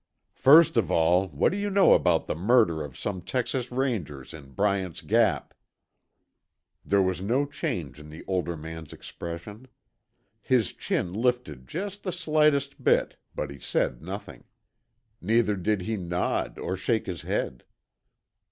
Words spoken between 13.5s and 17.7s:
he said nothing. Neither did he nod or shake his head.